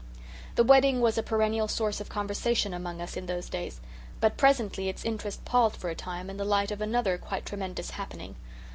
The 0.55 0.63
wedding 0.63 0.99
was 0.99 1.19
a 1.19 1.21
perennial 1.21 1.67
source 1.67 2.01
of 2.01 2.09
conversation 2.09 2.73
among 2.73 2.99
us 2.99 3.15
in 3.15 3.27
those 3.27 3.49
days; 3.49 3.79
but 4.19 4.35
presently 4.35 4.89
its 4.89 5.05
interest 5.05 5.45
palled 5.45 5.75
for 5.75 5.91
a 5.91 5.95
time 5.95 6.27
in 6.27 6.37
the 6.37 6.43
light 6.43 6.71
of 6.71 6.81
another 6.81 7.19
quite 7.19 7.45
tremendous 7.45 7.91
happening. 7.91 8.35